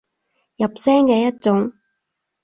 [0.55, 1.73] 入聲嘅一種